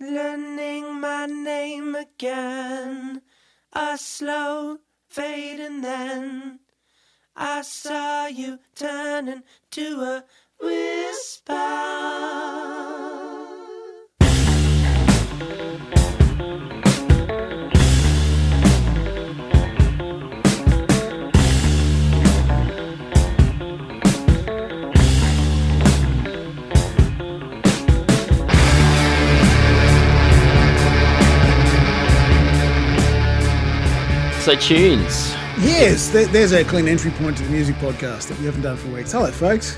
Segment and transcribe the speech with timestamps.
[0.00, 3.22] learning my name again.
[3.72, 6.60] A slow fade, and then
[7.34, 10.24] I saw you turning to a
[10.60, 11.52] whisper.
[34.46, 35.32] So tunes.
[35.58, 38.76] Yes, there, there's a clean entry point to the music podcast that we haven't done
[38.76, 39.10] for weeks.
[39.10, 39.70] Hello, folks.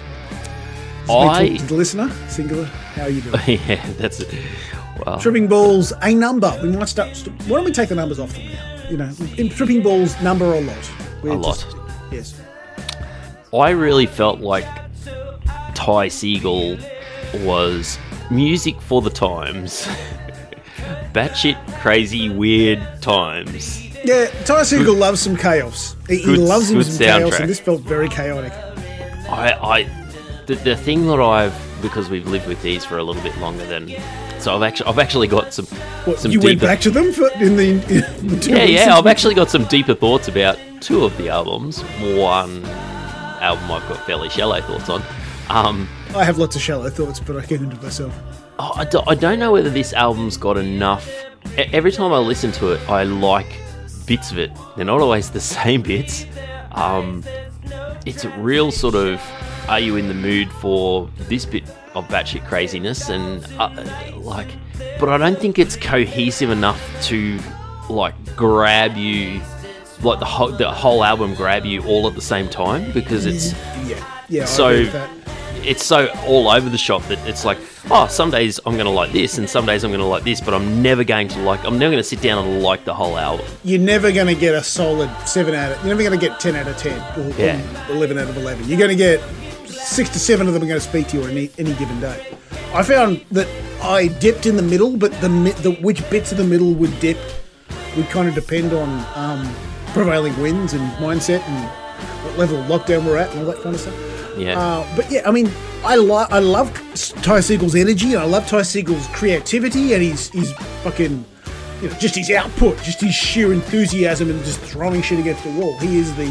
[1.04, 2.66] Is I- to the listener, singular.
[2.66, 3.40] How are you doing?
[3.66, 4.28] yeah, that's it.
[5.06, 6.54] Well, tripping balls, a number.
[6.62, 7.16] We might start.
[7.16, 8.88] st- Why don't we take the numbers off them now?
[8.90, 10.90] You know, in tripping balls, number or lot.
[11.22, 11.64] We're A lot.
[12.12, 12.38] yes.
[13.54, 14.66] I really felt like
[15.74, 16.78] Ty Segall
[17.42, 17.98] was
[18.30, 19.86] music for the times.
[21.14, 23.87] Batshit crazy weird times.
[24.04, 25.96] Yeah, Ty Segall loves some chaos.
[26.08, 28.52] He, he loves him good some chaos, and this felt very chaotic.
[29.28, 29.82] I, I,
[30.46, 33.64] the, the thing that I've because we've lived with these for a little bit longer
[33.66, 33.88] than,
[34.40, 37.28] so I've actually I've actually got some What, some you went back to them for,
[37.34, 37.70] in the.
[37.70, 38.96] In, the Yeah, yeah.
[38.96, 41.82] I've actually got some deeper thoughts about two of the albums.
[42.00, 42.64] One
[43.40, 45.02] album I've got fairly shallow thoughts on.
[45.50, 48.14] Um, I have lots of shallow thoughts, but I get into myself.
[48.58, 51.08] oh, I, do, I don't know whether this album's got enough.
[51.56, 53.60] Every time I listen to it, I like
[54.08, 54.50] bits of it.
[54.76, 56.26] They're not always the same bits.
[56.72, 57.22] Um,
[58.06, 59.20] it's a real sort of
[59.68, 61.62] are you in the mood for this bit
[61.94, 63.68] of batshit craziness and uh,
[64.16, 64.48] like
[64.98, 67.38] but I don't think it's cohesive enough to
[67.90, 69.42] like grab you
[70.02, 73.52] like the whole the whole album grab you all at the same time because it's
[73.86, 74.42] Yeah, yeah.
[74.42, 75.10] I So- agree with that.
[75.64, 77.58] It's so all over the shop that it's like
[77.90, 80.54] oh some days I'm gonna like this and some days I'm gonna like this but
[80.54, 83.46] I'm never going to like I'm never gonna sit down and like the whole album.
[83.64, 86.40] You're never going to get a solid 7 out of you're never going to get
[86.40, 87.90] 10 out of 10 or, or Yeah.
[87.90, 89.20] 11 out of 11 you're going to get
[89.66, 92.00] 6 to 7 of them are going to speak to you on any, any given
[92.00, 92.36] day.
[92.74, 93.48] I found that
[93.82, 95.28] i dipped in the middle but the,
[95.62, 97.16] the which bits of the middle would dip
[97.96, 99.54] would kind of depend on um,
[99.92, 101.68] prevailing winds and mindset and
[102.24, 103.94] what level of lockdown we're at and all that kind of stuff
[104.38, 105.50] yeah uh, but yeah, I mean,
[105.84, 106.72] I like I love
[107.22, 111.24] Ty Segall's energy, and I love Ty Segall's creativity, and his his fucking,
[111.82, 115.52] you know, just his output, just his sheer enthusiasm, and just throwing shit against the
[115.52, 115.78] wall.
[115.78, 116.26] He is the,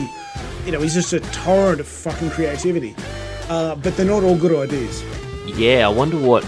[0.66, 2.96] you know, he's just a torrent of fucking creativity.
[3.50, 5.03] Uh, but they're not all good ideas.
[5.46, 6.44] Yeah, I wonder what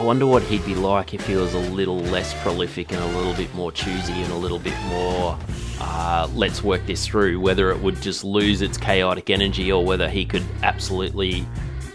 [0.00, 3.06] I wonder what he'd be like if he was a little less prolific and a
[3.18, 5.38] little bit more choosy and a little bit more
[5.78, 7.38] uh, let's work this through.
[7.38, 11.46] Whether it would just lose its chaotic energy or whether he could absolutely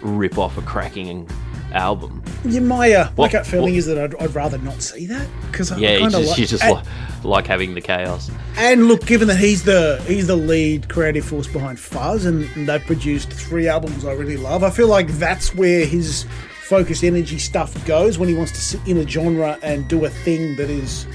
[0.02, 1.28] rip off a cracking
[1.74, 2.22] album.
[2.46, 5.08] Yeah, my uh, my What- gut feeling what- is that I'd, I'd rather not see
[5.08, 6.84] that because I Yeah, you kind of just, like, you just and, li-
[7.24, 8.30] like having the chaos.
[8.58, 12.86] and look, given that he's the he's the lead creative force behind Fuzz, and they've
[12.86, 14.64] produced three albums I really love.
[14.64, 16.26] I feel like that's where his
[16.68, 20.10] focused energy stuff goes when he wants to sit in a genre and do a
[20.10, 21.06] thing that is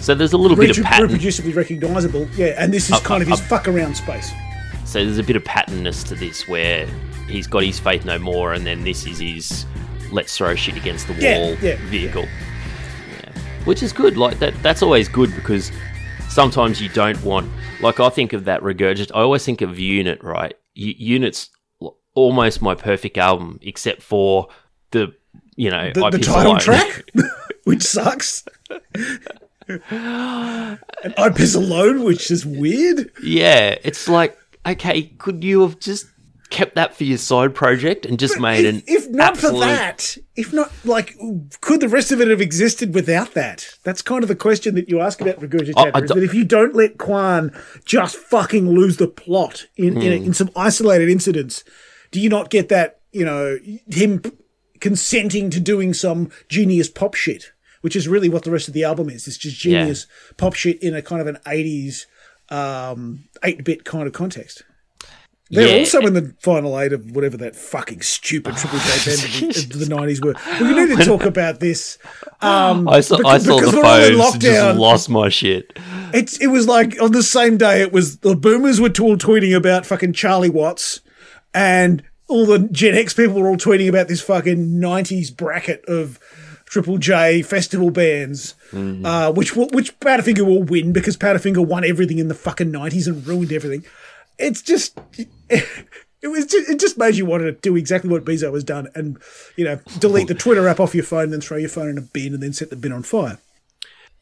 [0.00, 1.08] So there's a little bit of pattern.
[1.10, 2.26] reproducibly recognizable.
[2.36, 4.30] Yeah, and this is Uh, kind of uh, his fuck around space.
[4.84, 6.86] So there's a bit of patternness to this where
[7.28, 9.66] he's got his faith no more, and then this is his
[10.10, 12.22] let's throw shit against the wall Yeah, yeah, vehicle.
[12.22, 13.32] Yeah.
[13.66, 14.16] Which is good.
[14.16, 14.54] Like that.
[14.62, 15.70] That's always good because
[16.28, 17.50] sometimes you don't want.
[17.80, 19.10] Like I think of that regurgit.
[19.14, 20.22] I always think of Unit.
[20.24, 20.54] Right.
[20.74, 21.50] U- Unit's
[22.14, 24.48] almost my perfect album, except for
[24.90, 25.14] the
[25.56, 26.60] you know The, the title Alone.
[26.60, 27.04] track,
[27.64, 28.44] which sucks.
[29.90, 33.10] and I piss alone, which is weird.
[33.22, 36.06] Yeah, it's like okay, could you have just
[36.50, 39.66] kept that for your side project and just made an if, if not absolute for
[39.66, 41.14] that, if not like,
[41.60, 43.68] could the rest of it have existed without that?
[43.84, 45.92] That's kind of the question that you ask about regurgitator.
[45.94, 47.52] I- I is that if you don't let Quan
[47.84, 50.26] just fucking lose the plot in in, Hmm.
[50.28, 51.64] in some isolated incidents,
[52.10, 53.00] do you not get that?
[53.12, 53.58] You know,
[53.90, 54.22] him
[54.80, 58.84] consenting to doing some genius pop shit, which is really what the rest of the
[58.84, 59.26] album is.
[59.28, 59.80] It's just Yeah.
[59.80, 60.06] genius
[60.36, 62.06] pop shit in a kind of an eighties
[62.50, 64.62] um, eight bit kind of context.
[65.50, 65.78] They're Yeah.
[65.78, 68.86] also in the final eight of whatever that fucking stupid Triple J
[69.16, 70.34] band of the, 90s were.
[70.60, 71.96] We need to talk about this.
[72.42, 74.40] Um, I saw, I because- saw the because we're in phones and lockdown.
[74.40, 75.78] just lost my shit.
[76.12, 79.56] It's, it was like on the same day, it was the boomers were all tweeting
[79.56, 81.00] about fucking Charlie Watts,
[81.54, 86.18] and all the Gen X people were all tweeting about this fucking 90s bracket of
[86.66, 89.06] Triple J festival bands, Mm-hmm.
[89.06, 93.06] uh, which will, which Powderfinger will win because Powderfinger won everything in the fucking 90s
[93.06, 93.84] and ruined everything.
[94.38, 94.98] It's just.
[96.20, 98.88] It was just, it just made you want to do exactly what Beeso has done
[98.96, 99.18] and
[99.54, 101.96] you know delete the Twitter app off your phone, and then throw your phone in
[101.96, 103.38] a bin, and then set the bin on fire.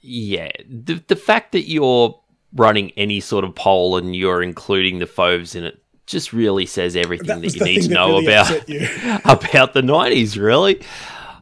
[0.03, 2.21] Yeah, the the fact that you're
[2.55, 6.97] running any sort of poll and you're including the Fauves in it just really says
[6.97, 8.51] everything That that, you need to know really about
[9.25, 10.41] about the '90s.
[10.41, 10.81] Really,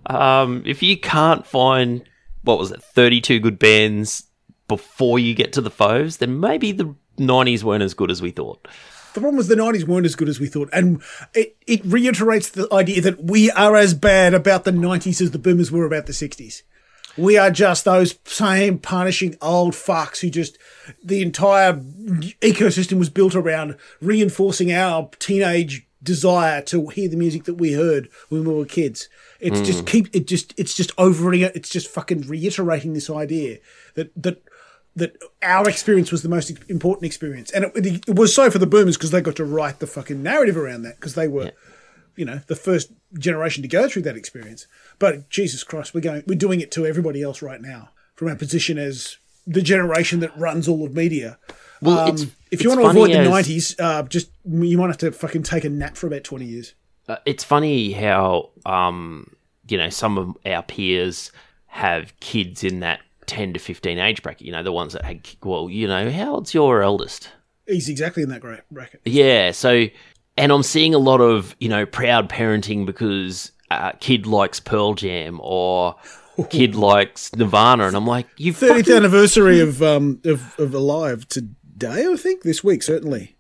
[0.07, 2.05] um, if you can't find
[2.43, 4.25] what was it, 32 good bands
[4.69, 8.31] before you get to the Fauves, then maybe the '90s weren't as good as we
[8.31, 8.67] thought.
[9.15, 11.01] The problem was the nineties weren't as good as we thought, and
[11.35, 15.39] it, it reiterates the idea that we are as bad about the nineties as the
[15.39, 16.65] boomers were about the sixties.
[17.17, 20.59] We are just those same punishing old fucks who just
[21.03, 27.55] the entire ecosystem was built around reinforcing our teenage desire to hear the music that
[27.55, 29.09] we heard when we were kids.
[29.41, 29.87] It's just mm.
[29.87, 31.57] keep it just it's just overing it.
[31.57, 33.59] It's just fucking reiterating this idea
[33.95, 34.43] that that
[34.97, 38.67] that our experience was the most important experience, and it, it was so for the
[38.67, 41.51] boomers because they got to write the fucking narrative around that because they were,
[42.17, 44.67] you know, the first generation to go through that experience.
[44.99, 48.37] But Jesus Christ, we're going, we're doing it to everybody else right now from our
[48.37, 49.17] position as
[49.47, 51.39] the generation that runs all of media.
[51.83, 54.99] Well, Um, if you want to avoid the as- nineties, uh, just you might have
[54.99, 56.73] to fucking take a nap for about twenty years.
[57.09, 59.35] Uh, it's funny how um,
[59.69, 61.31] you know some of our peers
[61.67, 64.47] have kids in that 10 to 15 age bracket.
[64.47, 67.31] You know, the ones that had well, you know, how old's your eldest?
[67.67, 69.01] He's exactly in that great bracket.
[69.05, 69.87] Yeah, so
[70.37, 74.95] and I'm seeing a lot of you know proud parenting because uh, kid likes Pearl
[74.95, 75.97] Jam or
[76.51, 81.29] kid likes Nirvana, and I'm like, you Thirtieth fucking anniversary of um of, of Alive
[81.29, 83.37] today, I think this week certainly.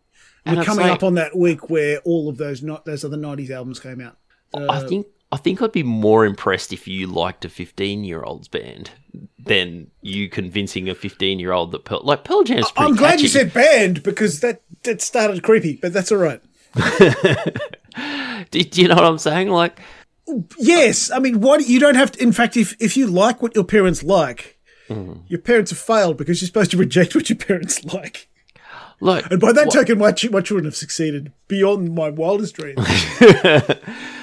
[0.46, 3.50] And We're coming up on that week where all of those not those other nineties
[3.50, 4.18] albums came out.
[4.54, 8.46] I think I think I'd be more impressed if you liked a 15 year old's
[8.46, 8.90] band
[9.38, 13.20] than you convincing a 15 year old that Pearl like Pearl Jam's pretty I'm glad
[13.20, 16.40] you said band because that that started creepy, but that's all right.
[18.50, 19.48] Do, do you know what I'm saying?
[19.48, 19.78] Like,
[20.58, 22.22] Yes, I mean, what you don't have to.
[22.22, 25.20] In fact, if if you like what your parents like, Mm-hmm.
[25.28, 28.28] your parents have failed because you're supposed to reject what your parents like.
[29.00, 32.78] look, And by that token, my my children have succeeded beyond my wildest dreams.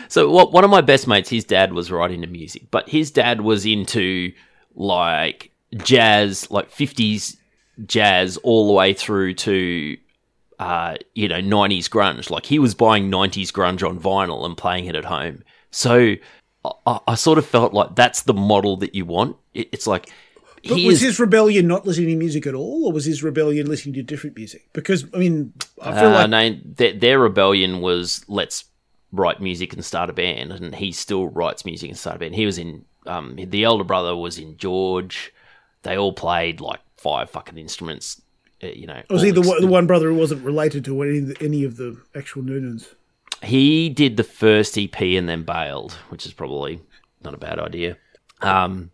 [0.08, 3.12] So what one of my best mates, his dad was right into music, but his
[3.12, 4.34] dad was into
[4.76, 7.38] like jazz, like fifties
[7.86, 9.96] jazz, all the way through to
[10.62, 12.30] uh, you know nineties grunge.
[12.30, 15.44] Like he was buying nineties grunge on vinyl and playing it at home.
[15.72, 16.16] So
[16.86, 19.38] I, I sort of felt like that's the model that you want.
[19.54, 20.12] It, it's like
[20.64, 23.68] But was is his rebellion not listening to music at all, or was his rebellion
[23.68, 24.62] listening to different music?
[24.74, 28.66] Because I mean, I feel Uh, like no, their, their rebellion was let's
[29.12, 32.36] write music and start a band, and he still writes music and start a band.
[32.36, 35.34] He was in um, the elder brother was in George.
[35.82, 38.21] They all played like five fucking instruments.
[38.62, 41.28] You know, was he the, one- the one brother who wasn't related to any, of
[41.28, 42.88] the- any of the actual Noonans?
[43.44, 46.80] he did the first EP and then bailed, which is probably
[47.24, 47.98] not a bad idea.
[48.42, 48.92] Um,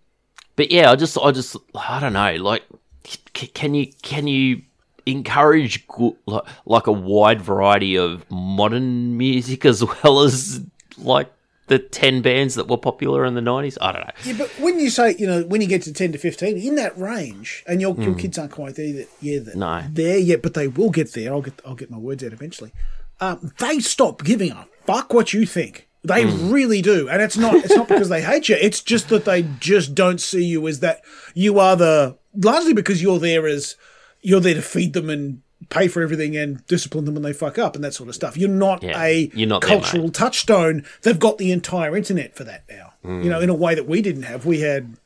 [0.55, 2.35] but yeah, I just, I just, I don't know.
[2.35, 2.63] Like,
[3.05, 4.61] c- can you, can you
[5.05, 10.61] encourage go- like, like a wide variety of modern music as well as
[10.97, 11.29] like
[11.67, 13.77] the ten bands that were popular in the nineties?
[13.81, 14.13] I don't know.
[14.25, 16.75] Yeah, but when you say, you know, when you get to 10 to 15, in
[16.75, 19.59] that range, and your, your kids aren't quite there, yeah, Hmm.
[19.59, 19.83] No.
[19.91, 21.31] there yet, but they will get there.
[21.33, 22.71] I'll get I'll get my words out eventually.
[23.19, 25.87] Um, they stop giving a fuck what you think.
[26.03, 26.51] They Hmm.
[26.51, 28.55] really do, and it's not it's not because they hate you.
[28.59, 31.01] It's just that they just don't see you as that.
[31.33, 33.75] You are the largely because you're there as
[34.21, 37.57] you're there to feed them and pay for everything and discipline them when they fuck
[37.57, 38.37] up and that sort of stuff.
[38.37, 40.13] You're not Yeah, a you're not there, cultural mate.
[40.13, 40.85] touchstone.
[41.01, 42.93] They've got the entire internet for that now.
[43.03, 44.45] You know, in a way that we didn't have.
[44.45, 44.97] We had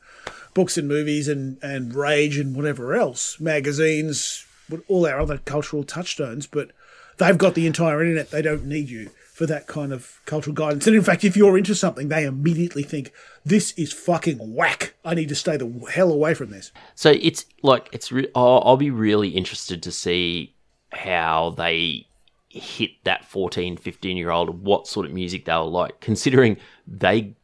[0.54, 4.44] books and movies and, and rage and whatever else, magazines,
[4.88, 6.70] all our other cultural touchstones, but
[7.18, 8.30] they've got the entire internet.
[8.30, 10.86] They don't need you for that kind of cultural guidance.
[10.86, 13.12] And in fact, if you're into something, they immediately think,
[13.46, 14.94] this is fucking whack.
[15.06, 16.70] I need to stay the hell away from this.
[16.94, 18.12] So it's like it's.
[18.12, 20.54] Re- I'll, I'll be really interested to see
[20.92, 22.06] how they
[22.50, 24.62] hit that 14, 15 year old.
[24.62, 27.34] What sort of music they'll like, considering they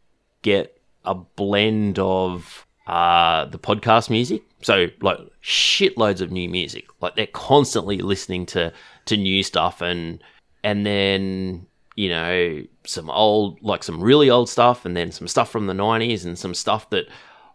[0.42, 4.42] get a blend of uh, the podcast music.
[4.60, 6.84] So like shitloads of new music.
[7.00, 8.74] Like they're constantly listening to
[9.06, 10.22] to new stuff and
[10.62, 11.66] and then
[11.98, 15.72] you know some old like some really old stuff and then some stuff from the
[15.72, 17.06] 90s and some stuff that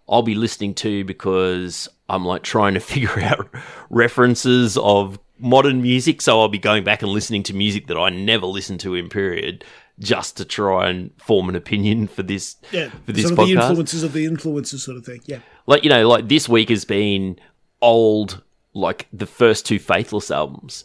[0.10, 3.48] I'll be listening to because I'm like trying to figure out
[3.90, 8.10] references of modern music so I'll be going back and listening to music that I
[8.10, 9.64] never listened to in period
[10.00, 12.90] just to try and form an opinion for this Yeah.
[13.06, 15.22] for this sort of the influences of the influences sort of thing.
[15.26, 15.40] Yeah.
[15.68, 17.40] like you know like this week has been
[17.82, 20.84] old like the first two faithless albums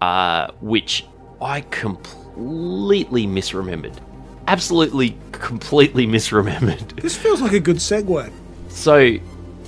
[0.00, 1.04] uh which
[1.42, 3.96] I completely misremembered.
[4.46, 7.00] Absolutely, completely misremembered.
[7.00, 8.30] This feels like a good segue.
[8.68, 9.16] So,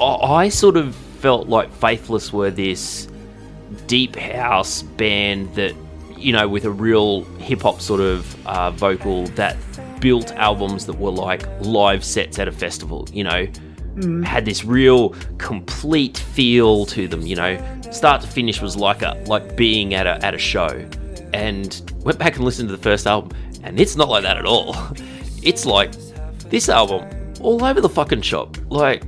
[0.01, 3.09] I, I sort of felt like Faithless were this
[3.87, 5.75] deep house band that,
[6.17, 9.57] you know, with a real hip hop sort of uh, vocal that
[10.01, 13.47] built albums that were like live sets at a festival, you know,
[14.25, 19.23] had this real complete feel to them, you know, start to finish was like a
[19.27, 20.87] like being at a at a show.
[21.37, 23.31] And went back and listened to the first album,
[23.63, 24.75] and it's not like that at all.
[25.43, 25.93] It's like
[26.51, 27.09] this album
[27.41, 28.57] all over the fucking shop.
[28.69, 29.05] Like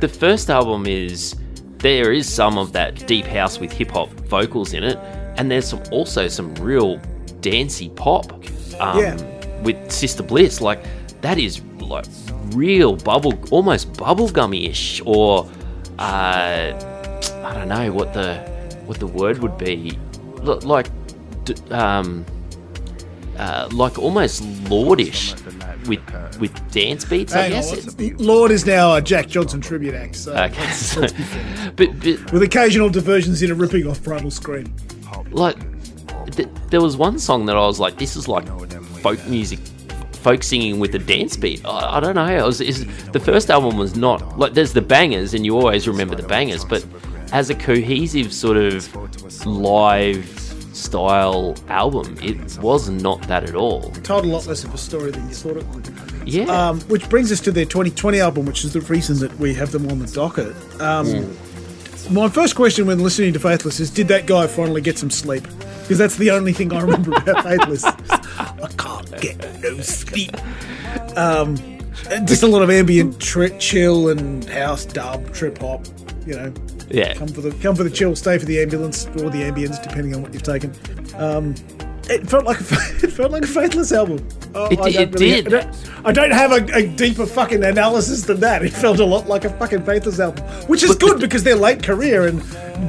[0.00, 1.36] the first album is
[1.78, 4.96] there is some of that deep house with hip hop vocals in it,
[5.38, 6.98] and there's some also some real
[7.40, 8.32] dancey pop.
[8.80, 9.16] Um, Yeah.
[9.62, 10.80] With Sister Bliss, like
[11.20, 12.06] that is like
[12.56, 15.48] real bubble, almost bubblegummy ish, or
[16.00, 16.72] uh,
[17.44, 18.38] I don't know what the
[18.86, 19.96] what the word would be,
[20.44, 20.88] L- like
[21.72, 22.24] um,
[23.38, 25.34] uh, like almost lordish
[25.86, 26.00] with
[26.40, 27.34] with dance beats.
[27.34, 27.86] I Hang on, guess.
[27.86, 30.16] what's- Lorde is now a Jack Johnson tribute act.
[30.16, 31.02] So Okay, so,
[31.76, 34.74] but, but with occasional diversions in a ripping off Primal Scream.
[35.30, 35.56] like
[36.32, 38.46] th- there was one song that I was like, this is like
[39.00, 39.58] folk music,
[40.12, 41.64] folk singing with a dance beat.
[41.64, 42.26] I, I don't know.
[42.26, 46.16] It was, the first album was not like there's the bangers, and you always remember
[46.16, 46.84] the bangers, but
[47.32, 50.26] as a cohesive sort of live
[50.76, 53.90] style album, it was not that at all.
[54.02, 55.88] Told a lot less of a story than you thought it would.
[56.28, 59.54] Yeah, Um, which brings us to their 2020 album, which is the reason that we
[59.54, 60.54] have them on the docket.
[60.80, 61.34] Um,
[62.10, 65.42] My first question when listening to Faithless is Did that guy finally get some sleep?
[65.82, 67.84] Because that's the only thing I remember about Faithless.
[67.84, 70.30] I can't get no sleep.
[71.16, 71.56] Um,
[72.26, 75.84] just a lot of ambient tri- chill and house dub, trip hop,
[76.26, 76.52] you know.
[76.88, 77.14] Yeah.
[77.14, 80.14] Come for the come for the chill, stay for the ambulance or the ambience, depending
[80.14, 80.72] on what you've taken.
[81.16, 81.54] Um,
[82.08, 82.64] it felt like a,
[83.04, 84.26] it felt like a faithless album.
[84.54, 85.46] Oh, It I don't it really- did.
[85.54, 88.64] I don't, I don't have a, a deeper fucking analysis than that.
[88.64, 91.82] It felt a lot like a fucking faithless album, which is good because they're late
[91.82, 92.40] career and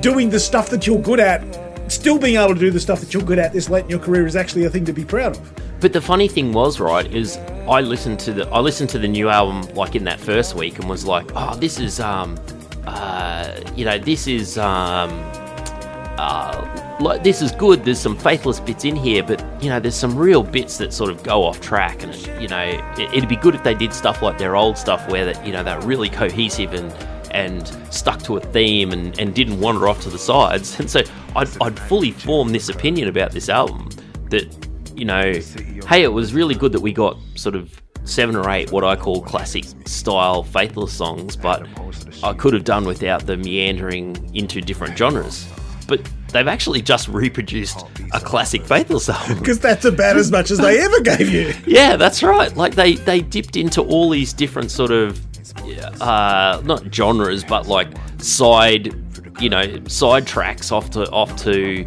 [0.01, 1.43] doing the stuff that you're good at.
[1.91, 3.99] Still being able to do the stuff that you're good at this late in your
[3.99, 5.53] career is actually a thing to be proud of.
[5.79, 7.37] But the funny thing was, right, is
[7.67, 10.79] I listened to the I listened to the new album like in that first week
[10.79, 12.35] and was like, oh, this is um,
[12.87, 15.11] uh, you know, this is um,
[16.17, 17.83] uh, like this is good.
[17.83, 21.09] There's some faithless bits in here, but you know, there's some real bits that sort
[21.09, 22.63] of go off track, and you know,
[22.97, 25.51] it, it'd be good if they did stuff like their old stuff where that you
[25.51, 26.91] know they're really cohesive and
[27.31, 30.79] and stuck to a theme and, and didn't wander off to the sides.
[30.79, 31.01] And so
[31.35, 33.89] I'd, I'd fully form this opinion about this album
[34.29, 34.47] that
[34.95, 35.33] you know,
[35.87, 38.95] hey, it was really good that we got sort of seven or eight what I
[38.95, 41.67] call classic style faithless songs, but
[42.23, 45.47] I could have done without the meandering into different genres.
[45.87, 46.01] But
[46.33, 49.39] they've actually just reproduced a classic faithless album.
[49.39, 51.53] Because that's about as much as they ever gave you.
[51.65, 52.55] Yeah, that's right.
[52.55, 55.21] Like they they dipped into all these different sort of
[56.01, 57.87] uh not genres but like
[58.21, 58.93] side
[59.41, 61.85] you know side tracks off to off to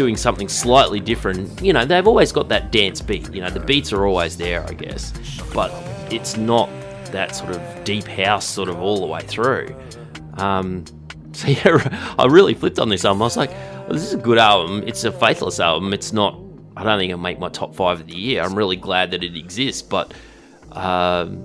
[0.00, 1.60] doing something slightly different.
[1.60, 3.30] You know, they've always got that dance beat.
[3.34, 5.12] You know, the beats are always there, I guess.
[5.52, 5.70] But
[6.10, 6.70] it's not
[7.12, 9.76] that sort of deep house sort of all the way through.
[10.38, 10.86] Um
[11.32, 13.20] so yeah, I really flipped on this album.
[13.20, 14.82] I was like, well, this is a good album.
[14.86, 15.92] It's a faithless album.
[15.92, 16.40] It's not.
[16.78, 18.42] I don't think it'll make my top five of the year.
[18.42, 20.14] I'm really glad that it exists, but
[20.72, 21.44] um,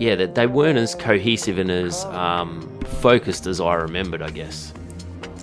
[0.00, 4.20] yeah, that they weren't as cohesive and as um, focused as I remembered.
[4.20, 4.74] I guess.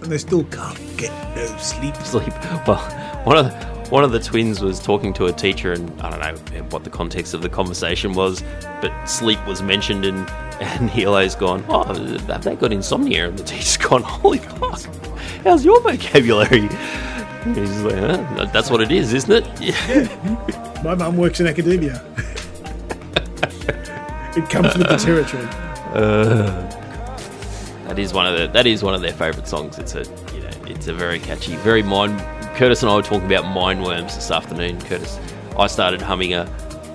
[0.01, 1.95] And they still can't get no sleep.
[1.97, 2.33] Sleep.
[2.67, 2.79] Well,
[3.23, 6.51] one of the, one of the twins was talking to a teacher, and I don't
[6.53, 8.43] know what the context of the conversation was,
[8.81, 10.27] but sleep was mentioned, and
[10.61, 13.27] and Hilo's gone, oh, have they got insomnia?
[13.29, 14.81] And the teacher's gone, holy fuck,
[15.43, 16.69] how's your vocabulary?
[17.43, 18.45] And He's like, huh?
[18.53, 19.47] that's what it is, isn't it?
[19.61, 20.83] Yeah.
[20.83, 22.03] My mum works in academia.
[24.35, 25.47] it comes with the territory.
[25.93, 26.80] Uh,
[27.91, 29.77] That is one of the that is one of their favourite songs.
[29.77, 32.17] It's a you know it's a very catchy, very mind.
[32.55, 34.79] Curtis and I were talking about mind worms this afternoon.
[34.79, 35.19] Curtis,
[35.57, 36.43] I started humming a,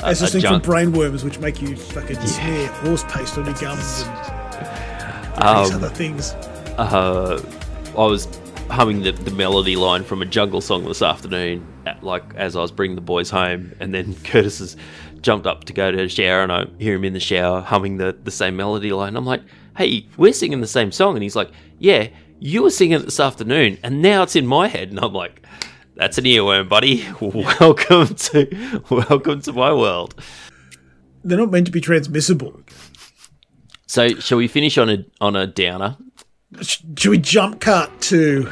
[0.03, 0.65] a, a distinct from junk.
[0.65, 5.91] brainworms, which make you fucking smear horse paste on your gums and Um, these other
[5.91, 6.33] things.
[6.79, 7.43] uh,
[7.91, 8.27] I was
[8.71, 12.63] humming the, the melody line from a jungle song this afternoon, at, like as I
[12.63, 14.79] was bringing the boys home, and then Curtis has
[15.21, 17.99] jumped up to go to the shower, and I hear him in the shower humming
[17.99, 19.15] the, the same melody line.
[19.15, 19.43] I'm like,
[19.77, 23.21] "Hey, we're singing the same song," and he's like, "Yeah, you were singing it this
[23.21, 25.45] afternoon, and now it's in my head," and I'm like.
[25.97, 27.07] That's an earworm, buddy.
[27.21, 30.15] Welcome to welcome to my world.
[31.25, 32.61] They're not meant to be transmissible.
[33.87, 35.97] So, shall we finish on a on a downer?
[36.61, 38.51] Should we jump cut to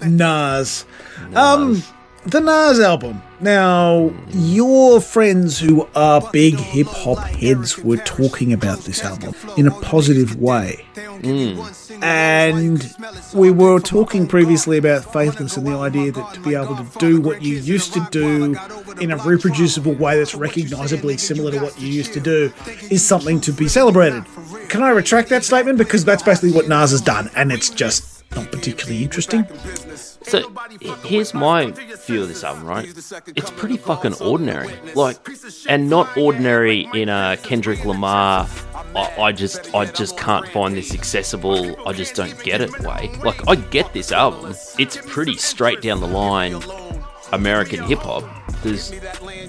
[0.00, 0.86] Nas?
[1.34, 1.82] Um,
[2.24, 3.22] the Nas album.
[3.42, 9.66] Now, your friends who are big hip hop heads were talking about this album in
[9.66, 10.84] a positive way.
[10.94, 11.60] Hmm.
[12.04, 12.94] And
[13.34, 17.20] we were talking previously about Faithless and the idea that to be able to do
[17.20, 18.56] what you used to do
[19.00, 22.52] in a reproducible way that's recognizably similar to what you used to do
[22.90, 24.24] is something to be celebrated.
[24.68, 25.78] Can I retract that statement?
[25.78, 29.46] Because that's basically what Nas has done, and it's just not particularly interesting.
[30.24, 30.52] So
[31.04, 31.70] here's my
[32.06, 32.88] view of this album, right?
[32.88, 35.16] It's pretty fucking ordinary, like,
[35.68, 38.48] and not ordinary in a Kendrick Lamar.
[38.94, 41.86] I, I just, I just can't find this accessible.
[41.86, 43.10] I just don't get it way.
[43.24, 44.54] Like, I get this album.
[44.78, 46.60] It's pretty straight down the line,
[47.32, 48.24] American hip hop.
[48.62, 48.92] There's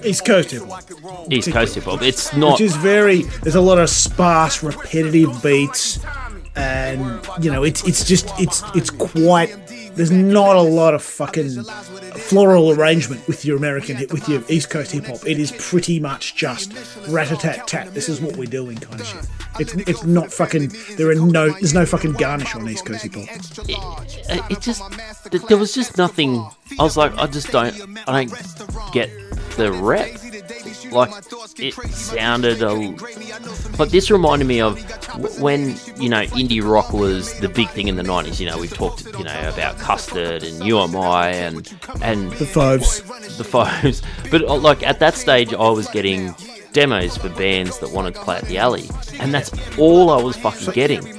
[0.04, 0.84] East Coast hip hop.
[1.30, 2.02] East Coast hip hop.
[2.02, 2.52] It's not.
[2.52, 6.00] which is very there's a lot of sparse repetitive beats
[6.56, 9.63] and you know it's it's just it's it's quite
[9.94, 11.64] there's not a lot of fucking
[12.14, 15.26] floral arrangement with your American hip with your East Coast hip hop.
[15.26, 16.72] It is pretty much just
[17.08, 17.94] rat a tat tat.
[17.94, 19.26] This is what we're doing kind of shit.
[19.58, 20.72] It's it's not fucking.
[20.96, 21.50] There are no.
[21.50, 23.28] There's no fucking garnish on East Coast hip hop.
[23.68, 24.82] it, it just
[25.48, 26.44] there was just nothing.
[26.78, 27.74] I was like, I just don't,
[28.08, 29.10] I don't get
[29.56, 30.18] the rep.
[30.90, 31.10] Like
[31.58, 32.94] it sounded a,
[33.76, 34.78] but this reminded me of
[35.40, 38.40] when you know indie rock was the big thing in the nineties.
[38.40, 41.72] You know, we've talked you know about Custard and You Am I and
[42.02, 43.02] and The Fives.
[43.38, 44.02] the foes.
[44.30, 46.34] But uh, like at that stage, I was getting
[46.72, 48.88] demos for bands that wanted to play at the alley,
[49.20, 51.18] and that's all I was fucking getting.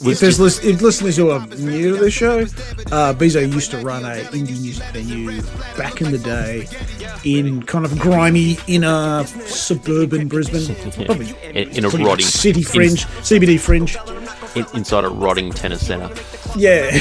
[0.00, 3.78] If there's just, if listeners who are new to the show, uh, Beeso used to
[3.78, 5.42] run a indie music venue
[5.76, 6.66] back in the day
[7.24, 10.74] in kind of grimy inner suburban Brisbane,
[11.06, 13.96] probably in, in a rotting city in- fringe, CBD fringe.
[14.54, 16.08] in, inside a rotting tennis center.
[16.56, 16.90] Yeah,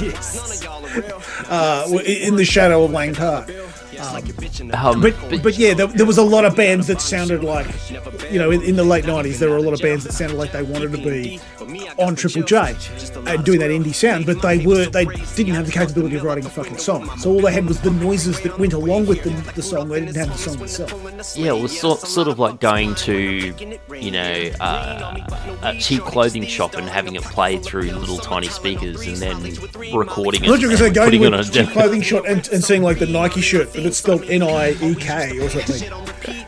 [0.00, 0.64] yes.
[1.48, 3.50] Uh, in the shadow of Lang Park.
[4.02, 7.66] Um, But but yeah, there, there was a lot of bands that sounded like,
[8.30, 10.36] you know, in, in the late '90s, there were a lot of bands that sounded
[10.36, 11.40] like they wanted to be
[11.98, 12.76] on Triple J
[13.26, 16.44] and doing that indie sound, but they were they didn't have the capability of writing
[16.44, 17.08] a fucking song.
[17.18, 19.88] So all they had was the noises that went along with the, the song.
[19.88, 21.36] They didn't have the song itself.
[21.36, 23.54] Yeah, it was sort, sort of like going to,
[23.94, 25.16] you know, uh,
[25.62, 29.42] a cheap clothing shop and having it play through little tiny speakers and then
[29.94, 30.46] recording it.
[30.48, 32.28] I thought you were going to and putting it on a a cheap clothing shot
[32.28, 35.50] and, and seeing like the Nike shirt, but it's spelled N I E K or
[35.50, 35.92] something.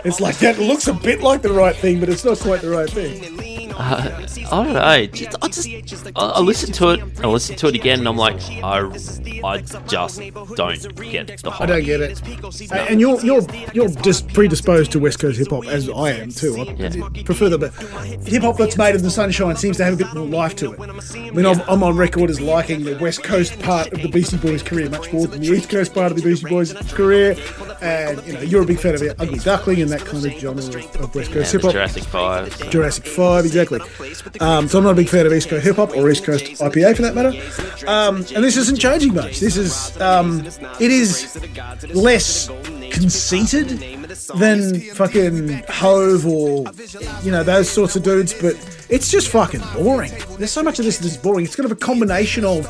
[0.02, 2.70] It's like that looks a bit like the right thing, but it's not quite the
[2.70, 3.53] right thing.
[3.78, 5.06] I don't know.
[5.06, 5.48] Just, I
[5.82, 7.00] just, I, I listened to it.
[7.22, 8.78] I listened to it again, and I'm like, I,
[9.44, 10.20] I just
[10.54, 12.20] don't get the I don't get it.
[12.72, 16.30] And- And you're you're you're just predisposed to West Coast hip hop as I am
[16.30, 16.56] too.
[16.60, 17.22] I Yeah.
[17.24, 17.68] prefer the
[18.26, 20.72] hip hop that's made in the sunshine seems to have a bit more life to
[20.72, 20.80] it.
[20.80, 24.36] I mean, I'm, I'm on record as liking the West Coast part of the Beastie
[24.36, 27.34] Boys career much more than the East Coast part of the Beastie Boys career.
[27.84, 30.64] And you know, you're a big fan of Ugly Duckling and that kind of genre
[30.64, 31.72] of, of West Coast hip hop.
[31.72, 32.70] Jurassic Five.
[32.70, 33.80] Jurassic 5, exactly.
[34.40, 36.44] Um, so I'm not a big fan of East Coast hip hop or East Coast
[36.44, 37.86] IPA for that matter.
[37.86, 39.38] Um, and this isn't changing much.
[39.40, 40.46] This is, um,
[40.80, 41.36] it is
[41.94, 42.48] less
[42.90, 43.70] conceited
[44.36, 46.64] than fucking Hov or,
[47.22, 48.54] you know, those sorts of dudes, but
[48.88, 50.12] it's just fucking boring.
[50.38, 51.44] There's so much of this that's boring.
[51.44, 52.66] It's kind of a combination of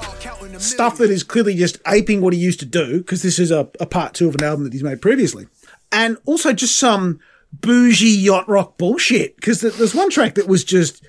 [0.58, 3.68] stuff that is clearly just aping what he used to do, because this is a,
[3.80, 5.46] a part two of an album that he's made previously.
[5.92, 7.20] And also just some
[7.52, 11.04] bougie yacht rock bullshit, because there's one track that was just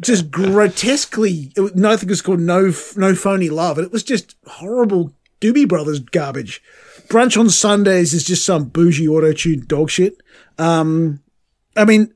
[0.00, 1.52] just grotesquely.
[1.56, 4.02] It was, no, I think it was called "No No Phony Love," and it was
[4.02, 6.62] just horrible Doobie Brothers garbage.
[7.08, 10.20] Brunch on Sundays is just some bougie auto tune dog shit.
[10.58, 11.22] Um,
[11.76, 12.12] I mean,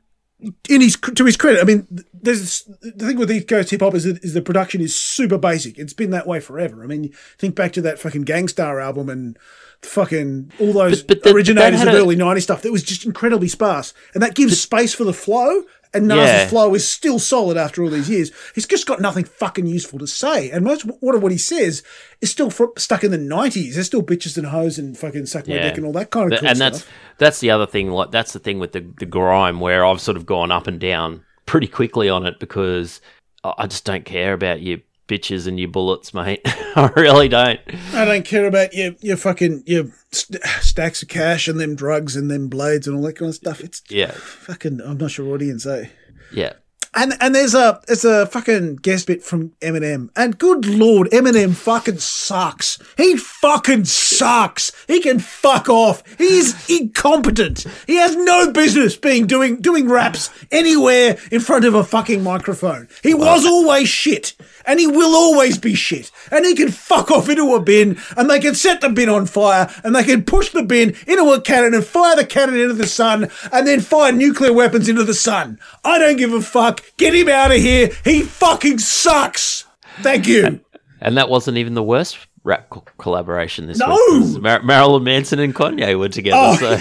[0.68, 1.86] in his to his credit, I mean,
[2.22, 5.38] there's the thing with East Coast hip hop is, that, is the production is super
[5.38, 5.78] basic.
[5.78, 6.82] It's been that way forever.
[6.82, 9.38] I mean, think back to that fucking Gang Starr album and
[9.82, 12.62] fucking all those But- but that- originators of a- early '90s stuff.
[12.62, 15.64] That was just incredibly sparse, and that gives space for the flow.
[15.94, 16.46] And Nas's Yeah.
[16.48, 18.32] flow is still solid after all these years.
[18.54, 21.82] He's just got nothing fucking useful to say, and most what of what he says
[22.22, 23.74] is still fr- stuck in the '90s.
[23.74, 25.64] There's still bitches and hoes and fucking suck my Yeah.
[25.68, 26.72] dick and all that kind of Th- cool and stuff.
[26.72, 26.84] that's
[27.18, 27.90] that's the other thing.
[27.90, 30.80] Like that's the thing with the the grime where I've sort of gone up and
[30.80, 33.02] down pretty quickly on it because
[33.44, 36.40] I just don't care about your bitches and your bullets, mate.
[36.46, 37.60] I really don't.
[37.92, 42.16] I don't care about your your fucking your st- stacks of cash and them drugs
[42.16, 43.60] and them blades and all that kind of stuff.
[43.60, 44.80] It's Yeah, fucking.
[44.80, 45.88] I'm not sure what audience, eh?
[46.32, 46.54] yeah.
[46.94, 50.10] And and there's a there's a fucking guest bit from Eminem.
[50.14, 52.78] And good lord, Eminem fucking sucks.
[52.98, 54.72] He fucking sucks.
[54.86, 56.02] He can fuck off.
[56.18, 57.64] He's incompetent.
[57.86, 62.88] He has no business being doing doing raps anywhere in front of a fucking microphone.
[63.02, 64.34] He was always shit.
[64.66, 66.10] And he will always be shit.
[66.30, 69.26] And he can fuck off into a bin and they can set the bin on
[69.26, 72.74] fire and they can push the bin into a cannon and fire the cannon into
[72.74, 75.58] the sun and then fire nuclear weapons into the sun.
[75.84, 76.82] I don't give a fuck.
[76.96, 77.90] Get him out of here.
[78.04, 79.64] He fucking sucks.
[80.00, 80.60] Thank you.
[81.00, 83.96] And that wasn't even the worst rap co- collaboration this No!
[84.12, 84.40] week.
[84.42, 86.56] Mar- Marilyn Manson and Kanye were together.
[86.60, 86.76] Oh.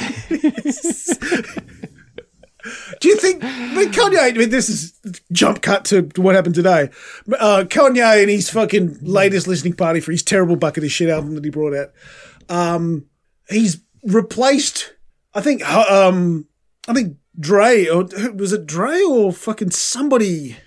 [0.71, 1.41] So
[3.01, 4.19] Do you think I mean, Kanye?
[4.19, 4.93] I mean, this is
[5.31, 6.89] jump cut to what happened today.
[7.39, 11.33] Uh, Kanye and his fucking latest listening party for his terrible bucket of shit album
[11.33, 11.91] that he brought out.
[12.47, 13.07] Um,
[13.49, 14.93] he's replaced.
[15.33, 15.67] I think.
[15.67, 16.47] Um,
[16.87, 20.57] I think Dre or was it Dre or fucking somebody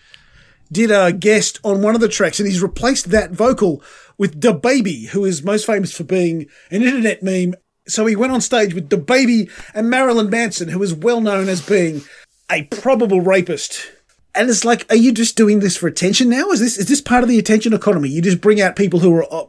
[0.73, 3.81] did a guest on one of the tracks, and he's replaced that vocal
[4.19, 7.55] with Da Baby, who is most famous for being an internet meme.
[7.87, 11.49] So he went on stage with Da Baby and Marilyn Manson, who is well known
[11.49, 12.03] as being
[12.51, 13.91] a probable rapist.
[14.35, 16.51] And it's like, are you just doing this for attention now?
[16.51, 18.09] Is this is this part of the attention economy?
[18.09, 19.47] You just bring out people who are uh,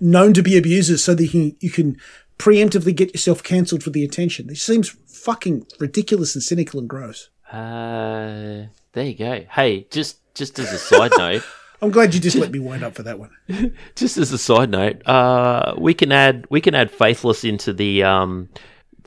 [0.00, 1.96] known to be abusers so that you can, you can
[2.38, 4.46] preemptively get yourself cancelled for the attention.
[4.46, 7.28] This seems fucking ridiculous and cynical and gross.
[7.52, 9.44] uh, there you go.
[9.50, 11.42] Hey, just just as a side note,
[11.82, 13.30] I'm glad you just let me wind up for that one.
[13.94, 18.02] just as a side note, uh, we can add we can add Faithless into the
[18.02, 18.48] um,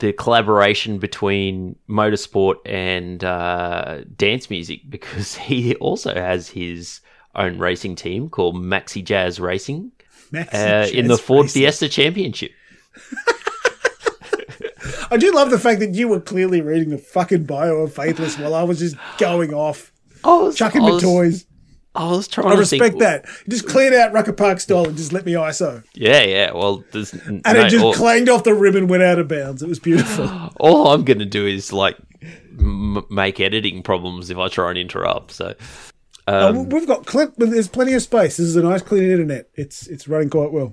[0.00, 7.00] the collaboration between motorsport and uh, dance music because he also has his
[7.34, 9.92] own racing team called Maxi Jazz Racing
[10.32, 11.62] Maxi uh, in the Ford Racing.
[11.62, 12.50] Fiesta Championship.
[15.12, 18.38] I do love the fact that you were clearly reading the fucking bio of Faithless
[18.38, 19.92] while I was just going off,
[20.24, 21.46] I was, chucking I was, toys.
[21.94, 23.26] I was trying I to respect think, that.
[23.48, 25.82] Just cleared out Rucker Park style and just let me ISO.
[25.94, 26.52] Yeah, yeah.
[26.52, 29.60] Well, there's And it just all, clanged off the rim and went out of bounds.
[29.62, 30.28] It was beautiful.
[30.60, 31.96] all I'm going to do is like
[32.60, 35.32] m- make editing problems if I try and interrupt.
[35.32, 35.54] So,
[36.28, 38.36] Uh, um, We've got clip, but there's plenty of space.
[38.36, 39.48] This is a nice clean internet.
[39.56, 40.72] It's it's running quite well.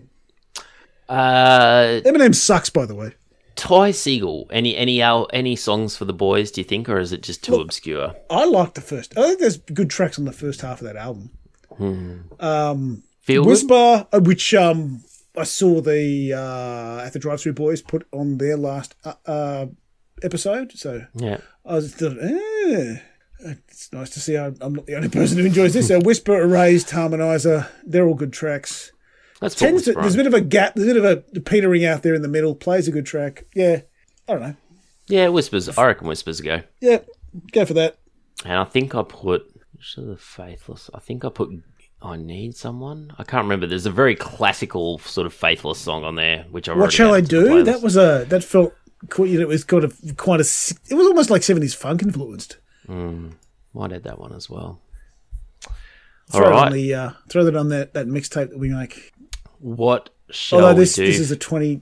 [1.09, 3.13] uh, Eminem sucks, by the way.
[3.57, 4.45] Ty Segall.
[4.51, 6.51] Any any any songs for the boys?
[6.51, 8.15] Do you think, or is it just too obscure?
[8.29, 9.17] I like the first.
[9.17, 11.31] I think there's good tracks on the first half of that album.
[13.21, 13.43] Feel?
[13.43, 15.03] Whisper, uh, which um
[15.37, 19.65] I saw the uh at the Drive Through Boys put on their last uh, uh
[20.23, 20.71] episode.
[20.73, 21.39] So Yeah.
[21.65, 22.99] I was thought, eh,
[23.39, 25.89] it's nice to see I'm, I'm not the only person who enjoys this.
[25.89, 28.93] So Whisper, Erased, Harmonizer, they're all good tracks.
[29.39, 31.85] That's Tends to, there's a bit of a gap, there's a bit of a petering
[31.85, 32.55] out there in the middle.
[32.55, 33.45] Plays a good track.
[33.53, 33.81] Yeah,
[34.27, 34.55] I don't know.
[35.07, 35.77] Yeah, Whispers.
[35.77, 36.63] I reckon Whispers go.
[36.81, 36.99] Yeah,
[37.51, 37.97] go for that.
[38.43, 39.45] And I think I put
[39.95, 40.89] the faithless.
[40.93, 41.49] I think I put
[42.01, 43.11] I need someone.
[43.17, 43.67] I can't remember.
[43.67, 47.21] There's a very classical sort of faithless song on there, which I What shall I
[47.21, 47.63] do?
[47.63, 48.73] That That was a that felt
[49.09, 49.29] quite.
[49.29, 50.43] You know, it was kind of quite a.
[50.89, 52.57] It was almost like seventies funk influenced.
[52.87, 53.33] Mm,
[53.73, 54.79] might add that one as well.
[56.31, 59.13] Throw All it on the uh, throw that on that that mixtape that we make.
[59.59, 61.11] What shall Although this we do?
[61.11, 61.81] this is a twenty.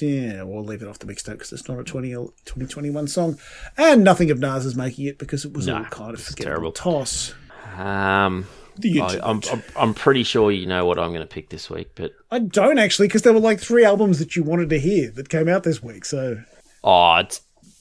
[0.00, 3.36] Yeah, we'll leave it off the mixtape because it's not a 20, 2021 song,
[3.76, 6.70] and nothing of Nas is making it because it was all kind of terrible.
[6.70, 7.34] toss.
[7.76, 8.46] um,
[8.76, 9.20] The I, YouTube.
[9.24, 12.12] I'm, I'm I'm pretty sure you know what I'm going to pick this week, but
[12.30, 15.28] I don't actually because there were like three albums that you wanted to hear that
[15.30, 16.04] came out this week.
[16.04, 16.42] So
[16.84, 17.40] oh, it's,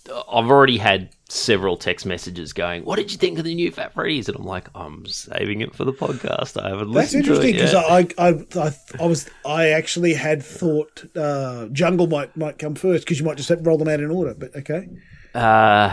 [0.09, 2.83] I've already had several text messages going.
[2.85, 4.27] What did you think of the new Fat Freddy's?
[4.29, 6.61] And I'm like, I'm saving it for the podcast.
[6.61, 8.15] I haven't that's listened interesting to it because yet.
[8.19, 13.05] I, I I I was I actually had thought uh, Jungle might might come first
[13.05, 14.33] because you might just roll them out in order.
[14.33, 14.87] But okay,
[15.33, 15.89] Uh,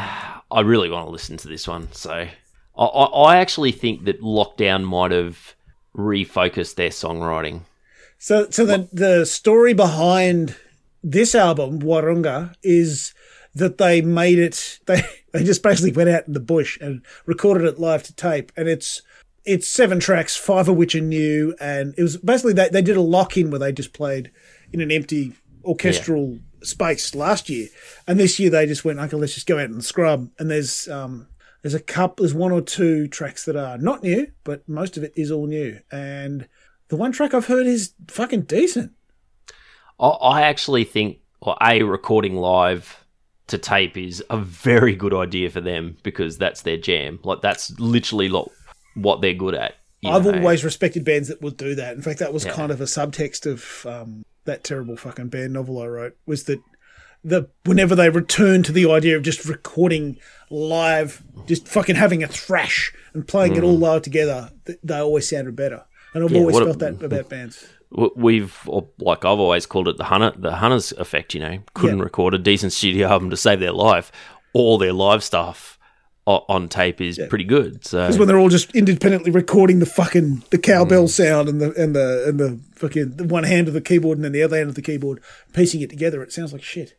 [0.50, 1.88] I really want to listen to this one.
[1.92, 2.30] So I,
[2.84, 5.54] I, I actually think that Lockdown might have
[5.96, 7.62] refocused their songwriting.
[8.18, 10.56] so so the the story behind
[11.02, 13.13] this album Wairunga is
[13.54, 17.66] that they made it they they just basically went out in the bush and recorded
[17.66, 18.52] it live to tape.
[18.56, 19.02] And it's
[19.44, 21.54] it's seven tracks five of which are new.
[21.60, 24.30] And it was basically they, they did a lock in where they just played
[24.72, 25.32] in an empty
[25.64, 27.68] orchestral space last year.
[28.06, 30.30] And this year they just went okay let's just go out and scrub.
[30.38, 31.28] And there's um
[31.62, 35.02] there's a couple there's one or two tracks that are not new but most of
[35.04, 35.80] it is all new.
[35.90, 36.48] And
[36.88, 38.92] the one track i've heard is fucking decent.
[39.98, 43.03] I, I actually think, well, a recording live
[43.48, 47.18] to tape is a very good idea for them because that's their jam.
[47.24, 48.50] Like that's literally lo-
[48.94, 49.74] what they're good at.
[50.06, 50.32] I've know.
[50.34, 51.94] always respected bands that would do that.
[51.96, 52.52] In fact, that was Yeah.
[52.52, 56.16] kind of a subtext of um, that terrible fucking band novel I wrote.
[56.26, 56.60] Was that
[57.22, 60.18] the whenever they return to the idea of just recording
[60.50, 64.50] live, just fucking having a thrash and playing it all live together,
[64.82, 65.84] they always sounded better.
[66.12, 67.66] And I've Yeah, always what a- felt that about bands.
[68.16, 71.34] We've, or like I've always called it the Hunter, the Hunter's effect.
[71.34, 72.04] You know, couldn't Yeah.
[72.04, 74.10] record a decent studio album to save their life.
[74.52, 75.78] All their live stuff
[76.26, 77.84] o- on tape is pretty good.
[77.86, 80.62] So Because when they're all just independently recording the fucking the Mm.
[80.62, 84.18] cowbell sound and the and the and the fucking the one hand of the keyboard
[84.18, 85.20] and then the other hand of the keyboard,
[85.52, 86.94] piecing it together, it sounds like shit.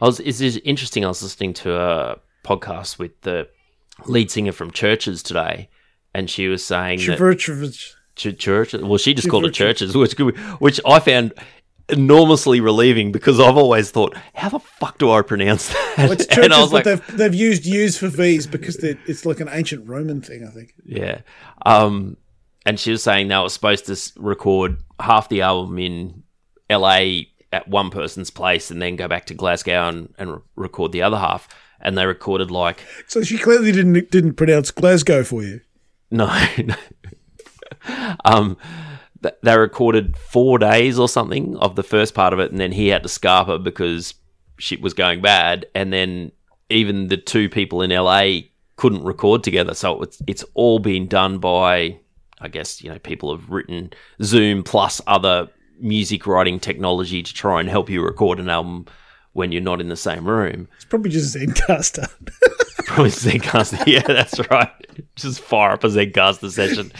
[0.00, 0.18] I was.
[0.20, 1.04] It's interesting.
[1.04, 3.46] I was listening to a podcast with the
[4.06, 5.68] lead singer from Chvrches today,
[6.12, 7.94] and she was saying chivert.
[8.16, 8.72] Ch- church.
[8.74, 10.12] Well, she just called it churches, which
[10.58, 11.32] which I found
[11.88, 15.94] enormously relieving because I've always thought, how the fuck do I pronounce that?
[15.98, 19.26] Well, it's and churches, I was like, they've they've used U's for V's because it's
[19.26, 20.74] like an ancient Roman thing, I think.
[20.84, 21.20] yeah.
[21.66, 22.16] Um,
[22.66, 26.22] and she was saying they were supposed to record half the album in
[26.70, 27.28] L.A.
[27.52, 31.02] at one person's place, and then go back to Glasgow and, and re- record the
[31.02, 31.46] other half.
[31.80, 35.60] And they recorded like So she clearly didn't didn't pronounce Glasgow for you.
[36.10, 36.26] No.
[38.24, 38.56] um,
[39.22, 42.72] th- they recorded four days or something of the first part of it, and then
[42.72, 44.14] he had to scarp it because
[44.58, 45.66] shit was going bad.
[45.74, 46.32] And then
[46.70, 51.38] even the two people in LA couldn't record together, so it's it's all been done
[51.38, 51.98] by,
[52.40, 53.92] I guess you know, people have written
[54.22, 55.48] Zoom plus other
[55.80, 58.86] music writing technology to try and help you record an album
[59.32, 60.68] when you're not in the same room.
[60.76, 62.08] It's probably just Zencastr.
[62.86, 63.84] Probably Zencastr.
[63.86, 64.70] Yeah, that's right.
[65.16, 66.92] Just fire up a Zencastr session.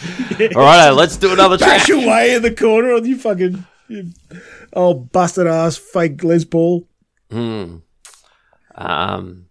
[0.57, 1.89] All right, let's do another track.
[1.89, 4.11] Away in the corner on you fucking you,
[4.73, 6.87] oh busted ass fake Les Paul.
[8.77, 9.47] Um,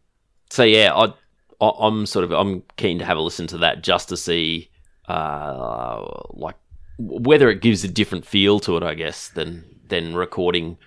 [0.50, 1.13] so yeah, I,
[1.62, 4.69] I, I'm sort of I'm keen to have a listen to that just to see,
[5.08, 6.56] uh, like
[6.98, 8.84] whether it gives a different feel to it.
[8.84, 10.78] I guess than than recording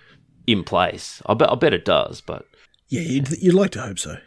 [0.45, 1.21] in place.
[1.25, 2.21] I bet I bet it does.
[2.21, 2.45] But
[2.89, 4.17] Yeah, you'd, you'd like to hope so.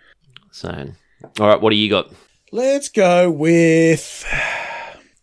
[0.51, 0.93] so,
[1.39, 2.13] all right, what do you got?
[2.53, 4.25] Let's go with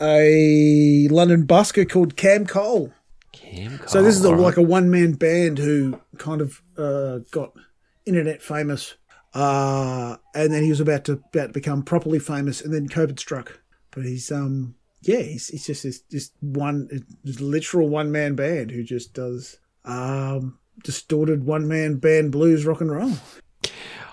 [0.02, 2.94] a London busker called Cam Cole.
[3.32, 7.20] Cam So this is a, Cole, like a one man band who kind of uh,
[7.32, 7.54] got
[8.06, 8.96] internet famous,
[9.34, 13.20] uh, and then he was about to about to become properly famous, and then COVID
[13.20, 13.60] struck.
[13.92, 16.88] But he's um yeah he's, he's just this this one
[17.24, 22.82] this literal one man band who just does um distorted one man band blues rock
[22.82, 23.14] and roll.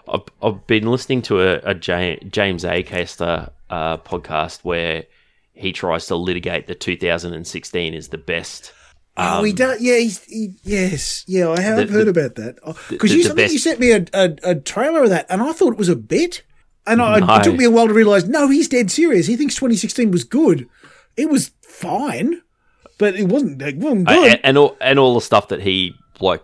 [0.09, 5.05] I've, I've been listening to a, a James Acaster uh, podcast where
[5.53, 8.73] he tries to litigate that 2016 is the best.
[9.17, 9.81] oh, he does.
[9.81, 11.49] Yeah, he, yes, yeah.
[11.51, 12.57] I have Um, the- heard the- about that
[12.91, 15.53] because the- you the you sent me a, a, a trailer of that, and I
[15.53, 16.43] thought it was a bit,
[16.87, 17.35] and I, No.
[17.37, 19.27] it took me a while to realize no, he's dead serious.
[19.27, 20.69] He thinks 2016 was good.
[21.17, 22.43] It was fine,
[22.99, 23.63] but it wasn't.
[23.63, 24.33] It wasn't good.
[24.33, 26.43] and, and all and all the stuff that he like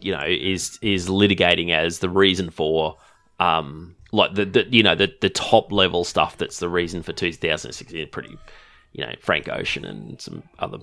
[0.00, 2.96] you know is is litigating as the reason for
[3.40, 7.12] um like the, the you know the the top level stuff that's the reason for
[7.12, 8.36] 2016 pretty
[8.92, 10.78] you know Frank Ocean and some other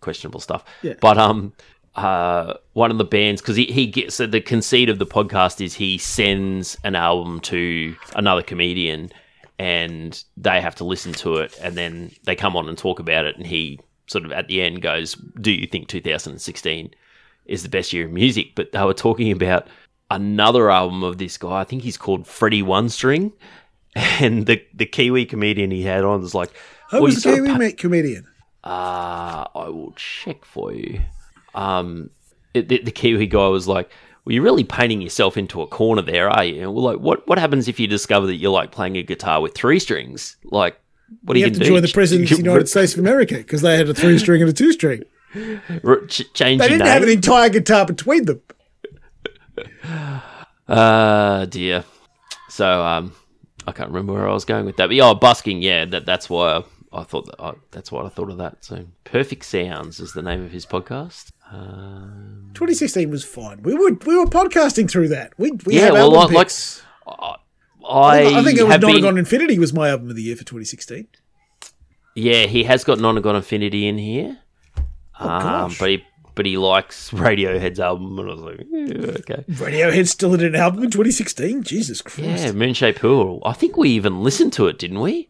[0.00, 0.94] questionable stuff Yeah.
[1.00, 1.52] but um
[1.96, 5.60] uh one of the bands because he, he gets so the conceit of the podcast
[5.60, 9.10] is he sends an album to another comedian
[9.58, 13.24] and they have to listen to it and then they come on and talk about
[13.24, 16.90] it and he sort of at the end goes do you think 2016
[17.46, 19.66] is the best year of music but they were talking about
[20.10, 23.32] another album of this guy i think he's called freddie one string
[23.94, 26.50] and the the kiwi comedian he had on was like
[26.90, 28.26] Who was the Kiwi pa- comedian?
[28.64, 31.00] uh, I will check for you.
[31.54, 32.10] Um,
[32.54, 33.90] it, the, the Kiwi guy was like,
[34.24, 37.26] "Well, you're really painting yourself into a corner there, are you?" And we're like, "What?
[37.26, 40.36] What happens if you discover that you're like playing a guitar with three strings?
[40.44, 40.78] Like,
[41.22, 41.86] what do You are have you to gonna join do?
[41.88, 44.52] the President's Ch- United States of America because they had a three string and a
[44.52, 45.02] two string.
[45.84, 48.40] R- ch- change They didn't have an entire guitar between them.
[50.68, 51.82] Uh, dear.
[52.48, 53.12] So, um,
[53.66, 54.86] I can't remember where I was going with that.
[54.86, 55.62] But yeah, busking.
[55.62, 56.62] Yeah, that that's why I,
[57.00, 57.40] I thought that.
[57.40, 58.64] I, that's what I thought of that.
[58.64, 61.32] So, Perfect Sounds is the name of his podcast.
[61.50, 63.62] Um, 2016 was fine.
[63.62, 65.32] We were we were podcasting through that.
[65.36, 66.52] We, we Yeah, well, album like-
[67.08, 67.36] I,
[67.88, 70.22] I think, I think it was have been- Nonagon Infinity was my album of the
[70.22, 71.08] year for 2016.
[72.14, 74.38] Yeah, he has got Nonagon Infinity in here.
[75.20, 75.78] Um, Oh, gosh.
[75.78, 76.04] but he
[76.34, 79.44] but he likes Radiohead's album, and I was like, yeah, okay.
[79.50, 81.62] Radiohead still did an album in 2016.
[81.64, 82.20] Jesus Christ!
[82.44, 83.42] Yeah, Moonshape Pool.
[83.44, 85.28] I think we even listened to it, didn't we?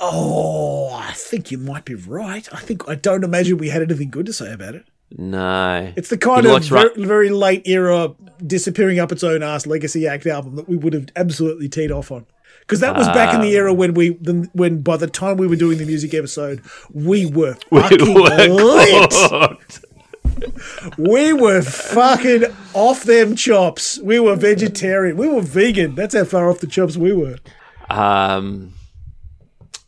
[0.00, 2.48] Oh, I think you might be right.
[2.52, 4.84] I think I don't imagine we had anything good to say about it.
[5.16, 5.92] No.
[5.96, 8.14] It's the kind He of ver- Ra- very late era
[8.46, 12.12] disappearing up its own ass legacy act album that we would have absolutely teed off
[12.12, 12.26] on.
[12.68, 14.08] Because that was back in the era when we,
[14.52, 16.60] when by the time we were doing the music episode,
[16.92, 19.10] we were fucking lit.
[19.10, 19.84] Cooked.
[20.98, 23.98] we were fucking off them chops.
[24.00, 25.16] We were vegetarian.
[25.16, 25.94] We were vegan.
[25.94, 27.38] That's how far off the chops we were.
[27.88, 28.74] Um,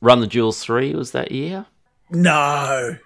[0.00, 1.66] Run the Jewels three was that year.
[2.10, 2.96] No.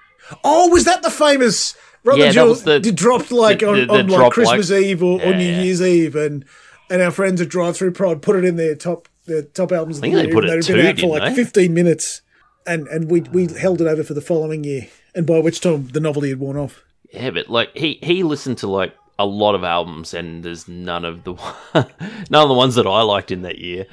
[0.45, 1.77] Oh, was that the famous?
[2.05, 4.83] Run Yeah, the Jewels the- dropped like the- on, the- the on like Christmas like-
[4.83, 5.63] Eve or, or New Yeah.
[5.63, 6.45] Year's Eve, and
[6.89, 9.99] and our friends at Drive Through Prod put it in their top their top albums.
[9.99, 11.35] I think they put it two, been out for like they?
[11.45, 12.23] fifteen minutes,
[12.67, 15.89] and and we we held it over for the following year, and by which time
[15.89, 16.83] the novelty had worn off.
[17.11, 21.05] Yeah, but like he he listened to like a lot of albums, and there's none
[21.05, 21.35] of the
[22.31, 23.87] none of the ones that I liked in that year.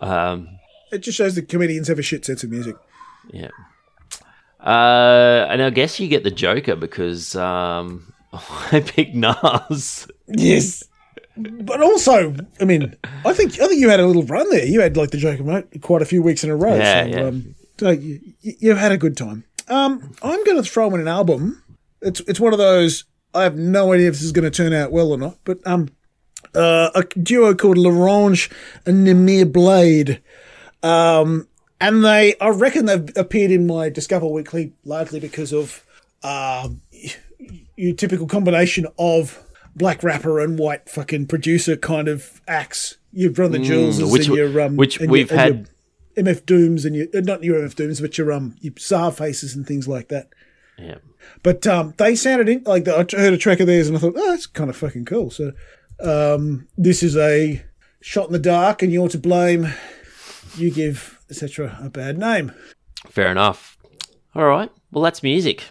[0.00, 0.48] Um,
[0.92, 2.76] It just shows that comedians have a shit sense of music.
[3.30, 3.50] yeah.
[4.60, 10.08] Uh, and I guess you get the Joker because um, I picked Nas.
[10.26, 10.82] Yes.
[11.38, 14.66] But also, I mean, I think I think you had a little run there.
[14.66, 16.76] You had like the Joker mate quite a few weeks in a row.
[16.76, 17.22] Yeah, so, yeah.
[17.22, 19.44] Um, so you, you had a good time.
[19.68, 21.62] Um, I'm going to throw in an album.
[22.02, 23.04] It's it's one of those.
[23.34, 25.36] I have no idea if this is going to turn out well or not.
[25.44, 25.88] But um,
[26.54, 28.50] uh, a duo called L'Orange
[28.86, 30.22] and Namir Blade.
[30.82, 31.48] Um,
[31.80, 35.84] and they, I reckon they've appeared in my Discover Weekly largely because of
[36.22, 36.80] um,
[37.76, 39.44] your typical combination of
[39.78, 42.98] black rapper and white fucking producer kind of acts.
[43.12, 45.70] You've run the jewels which and your um, which and we've your, had-
[46.16, 49.66] your MF Dooms and your not your MF Dooms, but your um your Czarfaces and
[49.66, 50.28] things like that.
[50.78, 50.98] Yeah.
[51.42, 54.14] But um, they sounded in, like I heard a track of theirs and I thought,
[54.16, 55.30] oh, that's kind of fucking cool.
[55.30, 55.52] So
[56.00, 57.62] um, this is a
[58.00, 59.68] shot in the dark, and you're to blame.
[60.56, 61.78] You give etc.
[61.82, 62.52] a bad name.
[63.08, 63.76] Fair enough.
[64.34, 64.70] All right.
[64.92, 65.64] Well, that's music.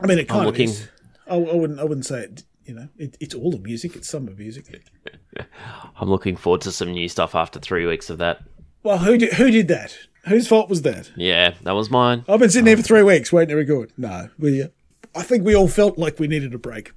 [0.00, 0.88] I mean, it kind of looking- is.
[1.28, 1.80] I, I wouldn't.
[1.80, 2.44] I wouldn't say it.
[2.66, 3.94] You know, it, it's all the music.
[3.96, 4.66] It's some of music.
[6.00, 8.42] I'm looking forward to some new stuff after three weeks of that.
[8.82, 9.96] Well, who did who did that?
[10.26, 11.12] Whose fault was that?
[11.16, 12.24] Yeah, that was mine.
[12.28, 13.92] I've been sitting here for three weeks waiting to record.
[13.96, 14.64] No, we.
[15.14, 16.92] I think we all felt like we needed a break.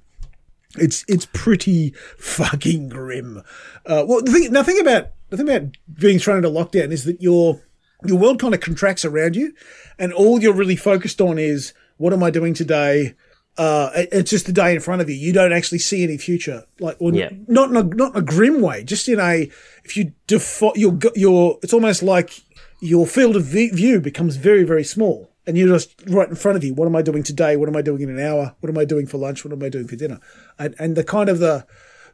[0.76, 3.38] It's it's pretty fucking grim.
[3.86, 7.04] Uh, well, the thing, now think about the thing about being thrown into lockdown is
[7.04, 7.60] that your
[8.04, 9.52] your world kind of contracts around you,
[9.98, 13.14] and all you're really focused on is what am I doing today.
[13.58, 15.16] Uh, it's just the day in front of you.
[15.16, 17.30] You don't actually see any future, like or Yeah.
[17.46, 18.84] not in a, not in a grim way.
[18.84, 19.50] Just in a
[19.84, 22.40] if you default your your it's almost like
[22.80, 26.64] your field of view becomes very very small, and you're just right in front of
[26.64, 26.72] you.
[26.72, 27.56] What am I doing today?
[27.56, 28.54] What am I doing in an hour?
[28.60, 29.44] What am I doing for lunch?
[29.44, 30.20] What am I doing for dinner?
[30.58, 31.66] And and the kind of the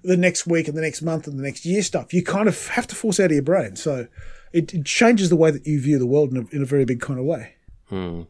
[0.02, 2.68] the next week and the next month and the next year stuff, you kind of
[2.68, 3.76] have to force out of your brain.
[3.76, 4.06] So
[4.52, 6.84] it, it changes the way that you view the world in a, in a very
[6.84, 7.54] big kind of way.
[7.92, 8.26] I,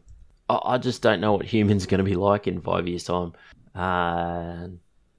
[0.49, 3.33] I just don't know what humans are going to be like in five years' time.
[3.75, 4.67] Uh,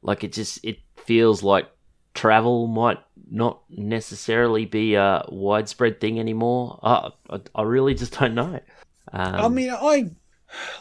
[0.02, 1.68] like it just it feels like
[2.14, 2.98] travel might
[3.30, 6.80] not necessarily be a widespread thing anymore.
[6.82, 8.60] Uh, I, I really just don't know.
[9.12, 10.10] Um, I mean, I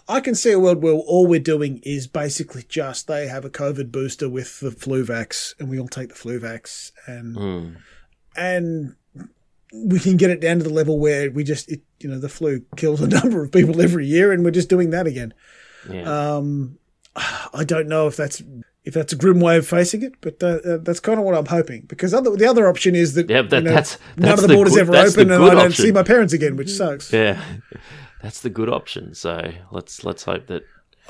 [0.08, 3.50] I can see a world where all we're doing is basically just they have a
[3.50, 7.76] COVID booster with the flu vax, and we all take the flu vax, and hmm.
[8.36, 8.96] and
[9.74, 12.30] we can get it down to the level where we just it, you know the
[12.30, 15.34] flu kills a number of people every year, and we're just doing that again.
[15.90, 16.36] yeah.
[16.36, 16.78] Um,
[17.54, 18.42] I don't know if that's
[18.84, 21.36] if that's a grim way of facing it, but uh, uh, that's kind of what
[21.36, 21.82] I'm hoping.
[21.88, 24.48] Because other, the other option is that, Yeah, that- you know, that's- none of the
[24.48, 25.86] the borders good- ever open, and I don't option.
[25.86, 27.12] see my parents again, which sucks.
[27.12, 27.42] yeah,
[28.22, 29.14] that's the good option.
[29.16, 30.64] So let's let's hope that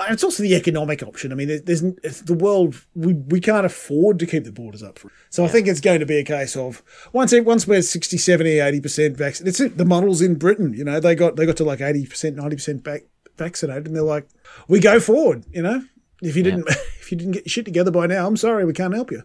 [0.09, 1.31] It's also the economic option.
[1.31, 1.81] I mean, there- there's
[2.21, 4.99] the world we, we can't afford to keep the borders up.
[4.99, 6.83] For, so I think it's going to be a case of
[7.13, 9.47] once it, once we're 60, 70, 80 percent vaccinated.
[9.47, 9.77] It's it.
[9.77, 12.55] The models in Britain, you know, they got they got to like eighty percent, ninety
[12.57, 13.03] percent back
[13.37, 14.27] vaccinated, and they're like,
[14.67, 15.45] we go forward.
[15.51, 15.83] You know,
[16.21, 18.73] if you didn't if you didn't get your shit together by now, I'm sorry, we
[18.73, 19.23] can't help you.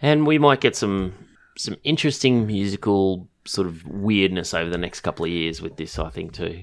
[0.00, 1.12] and we might get some
[1.56, 5.98] some interesting musical sort of weirdness over the next couple of years with this.
[5.98, 6.62] I think too.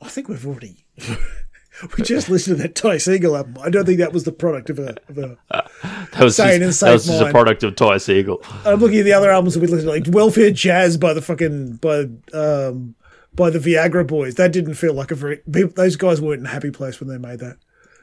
[0.00, 0.84] I think we've already.
[1.96, 3.58] we just listened to that Ty Segall album.
[3.62, 4.96] I don't think that was the product of a.
[5.08, 5.38] Of a
[6.12, 8.44] That was Sane and just, safe that was just a product of Ty Segall.
[8.66, 11.22] I'm looking at the other albums that we listened to, like Welfare Jazz by the
[11.22, 12.94] fucking by um
[13.34, 14.34] by the Viagra Boys.
[14.34, 15.40] That didn't feel like a very.
[15.46, 17.58] Those guys weren't in a happy place when they made that.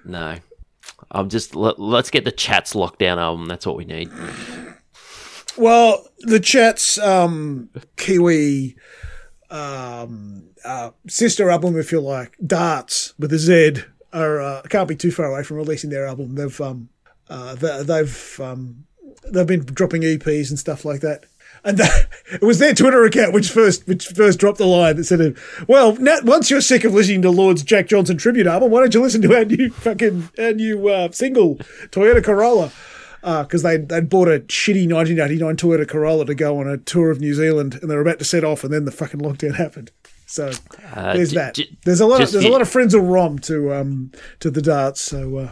[0.06, 0.38] No,
[1.12, 3.48] I'm just let, let's get the Chats lockdown album.
[3.48, 4.10] That's what we need.
[5.58, 8.76] Well, the Chats um Kiwi
[9.50, 14.96] um uh, sister album, if you like, Darts with a Z, are uh, can't be
[14.96, 16.36] too far away from releasing their album.
[16.36, 16.90] They've um
[17.30, 18.86] uh they, they've um
[19.32, 21.26] they've been dropping EPs and stuff like that.
[21.64, 25.06] And that, it was their Twitter account which first which first dropped the line that
[25.06, 28.82] said, "Well, Nat, once you're sick of listening to Lorde's Jack Johnson tribute album, why
[28.82, 31.56] don't you listen to our new fucking our new uh, single
[31.92, 32.72] Toyota Corolla?"
[33.26, 37.20] Because they they'd bought a shitty 1989 Toyota Corolla to go on a tour of
[37.20, 39.92] New Zealand, and they were about to set off, and then the fucking lockdown happened.
[40.28, 40.52] So
[40.96, 41.54] Uh, there's j- that.
[41.56, 42.22] j- there's a lot.
[42.22, 45.02] Of, there's a lot of friends of Rom to um to the darts.
[45.02, 45.52] So uh,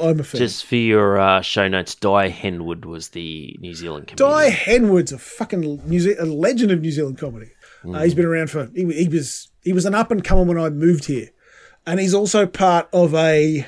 [0.00, 0.38] I'm a fan.
[0.40, 4.30] Just for your uh, show notes, Dai Henwood was the New Zealand comedian.
[4.30, 7.50] Dai Henwood's a fucking New Ze- a legend of New Zealand comedy.
[7.86, 10.58] Uh, he's been around for he, he was he was an up and comer when
[10.58, 11.28] I moved here,
[11.86, 13.64] and he's also part of a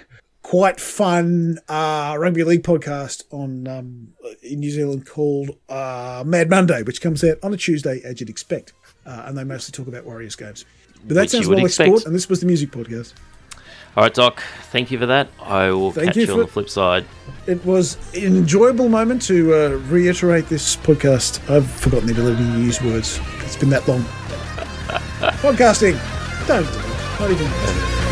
[0.49, 4.09] quite fun uh, rugby league podcast on um,
[4.43, 8.31] in New Zealand called uh, Mad Monday, which comes out on a Tuesday as you'd
[8.31, 8.73] expect,
[9.05, 10.65] uh, and they mostly talk about Warriors games.
[11.05, 11.89] But that Which sounds more like expect.
[11.89, 13.13] sport, and this was the music podcast.
[13.95, 14.43] All right, Doc.
[14.71, 15.29] Thank you for that.
[15.39, 17.05] I will Thank catch you you, on the flip side.
[17.47, 21.47] It was an enjoyable moment to uh, reiterate this podcast.
[21.51, 23.21] I've forgotten the ability to use words.
[23.41, 24.01] It's been that long.
[25.43, 25.99] Podcasting.
[26.47, 27.21] Don't do it.
[27.21, 28.08] Not even.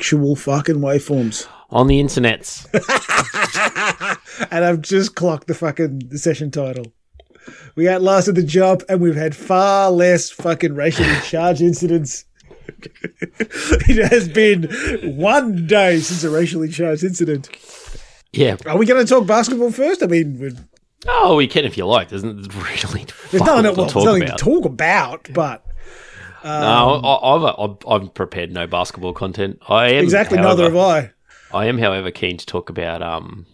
[0.00, 1.46] Actual fucking waveforms.
[1.68, 2.66] On the internets.
[4.50, 6.94] And I've just clocked the fucking session title.
[7.76, 12.24] We outlasted the job and we've had far less fucking racially charged incidents.
[13.38, 14.64] it has been
[15.18, 17.50] one day since a racially charged incident.
[18.32, 18.56] yeah.
[18.64, 20.02] Are we going to talk basketball first?
[20.02, 20.56] I mean, we're-
[21.06, 22.08] Oh, we can if you like.
[22.08, 22.38] There's really
[23.30, 24.38] there's nothing, all well, to there's nothing about.
[24.38, 25.64] to talk about, but
[26.44, 29.58] no, I, I've, I've, I've prepared no basketball content.
[29.68, 31.12] I am exactly however, neither have
[31.52, 31.58] I.
[31.58, 33.02] I am, however, keen to talk about.
[33.02, 33.46] Um,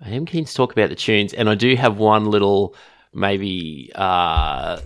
[0.00, 2.74] I am keen to talk about the tunes, and I do have one little
[3.12, 4.80] maybe uh,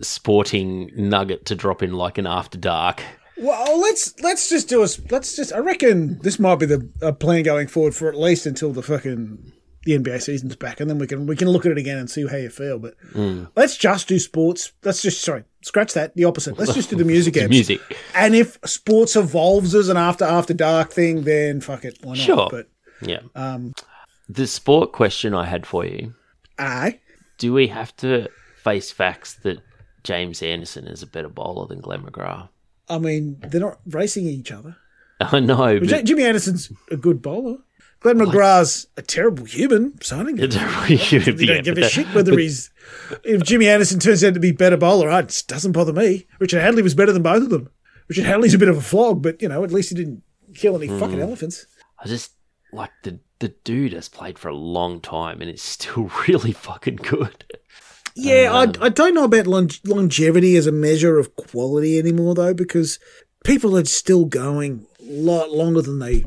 [0.00, 3.02] sporting nugget to drop in, like an after dark.
[3.36, 5.52] Well, let's let's just do a let's just.
[5.52, 9.52] I reckon this might be the plan going forward for at least until the fucking
[9.84, 12.10] the NBA season's back, and then we can we can look at it again and
[12.10, 12.78] see how you feel.
[12.78, 12.94] But
[13.56, 14.72] let's just do sports.
[14.84, 16.14] Let's just sorry, scratch that.
[16.14, 16.58] The opposite.
[16.58, 17.80] Let's just do the music The music.
[18.14, 22.18] And if sports evolves as an after after dark thing, then fuck it, why not?
[22.18, 22.48] Sure.
[22.50, 22.68] But
[23.02, 23.20] Yeah.
[23.34, 23.72] um,
[24.28, 26.14] The sport question I had for you:
[26.58, 27.00] I
[27.38, 28.28] Do we have to
[28.62, 29.58] face facts that
[30.04, 32.48] James Anderson is a better bowler than Glenn McGrath?
[32.90, 34.76] I mean they're not racing each other.
[35.20, 37.58] I know, J- but Jimmy Anderson's a good bowler.
[38.00, 40.00] Glenn McGrath's a terrible human.
[40.02, 42.70] So I don't give a really We don't give a shit whether he's.
[43.24, 46.26] If Jimmy Anderson turns out to be better bowler, it just doesn't bother me.
[46.38, 47.68] Richard Hadlee was better than both of them.
[48.08, 50.22] Richard Hadlee's a bit of a flog, but you know, at least he didn't
[50.54, 50.98] kill any Hmm.
[51.00, 51.66] fucking elephants.
[51.98, 52.32] I just
[52.72, 56.96] like the the dude has played for a long time and is still really fucking
[56.96, 57.44] good.
[58.16, 62.34] Yeah, Um, I, I don't know about lon- longevity as a measure of quality anymore,
[62.34, 62.98] though, because
[63.44, 66.24] people are still going a lot longer than they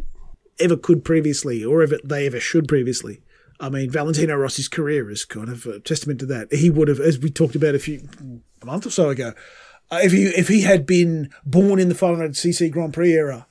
[0.62, 3.22] ever could previously, or ever they ever should previously.
[3.60, 6.52] I mean, Valentino Rossi's career is kind of a testament to that.
[6.52, 8.08] He would have, as we talked about a few
[8.62, 9.34] a month or so ago,
[9.92, 13.48] uh, if he if he had been born in the 500cc Grand Prix era,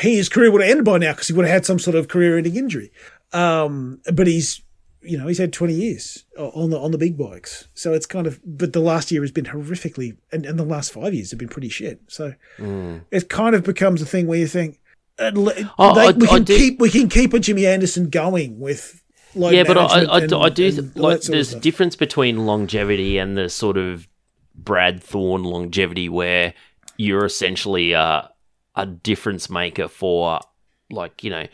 [0.00, 1.96] he, his career would have ended by now because he would have had some sort
[1.96, 2.92] of career-ending injury.
[3.32, 4.60] Um, but he's
[5.04, 7.68] you know, he's had 20 years on the on the big bikes.
[7.74, 10.92] So it's kind of, but the last year has been horrifically, and, and the last
[10.92, 12.00] five years have been pretty shit.
[12.08, 12.34] So
[13.10, 14.80] it kind of becomes a thing where you think,
[15.18, 17.66] uh, le- Oh, they- I- we I can do- keep we can keep a Jimmy
[17.66, 19.00] Anderson going with.
[19.36, 21.58] Load yeah, but I, I, and- I do th- like that sort of there's a
[21.60, 24.06] difference between longevity and the sort of
[24.54, 26.54] Brad Thorn longevity where
[26.96, 28.30] you're essentially a,
[28.76, 30.38] a difference maker for
[30.90, 31.46] like you know